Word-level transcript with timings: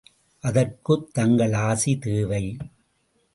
அதற்குத் 0.43 1.13
தங்கள் 1.13 1.53
ஆசி 1.53 1.97
தேவை. 1.97 2.57